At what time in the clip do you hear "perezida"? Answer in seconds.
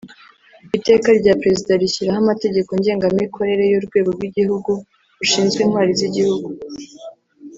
1.41-1.71